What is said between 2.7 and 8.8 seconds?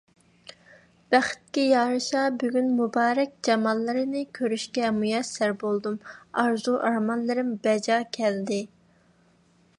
مۇبارەك جاماللىرىنى كۆرۈشكە مۇيەسسەر بولدۇم، ئارزۇ- ئارمانلىرىم بەجا كەلدى.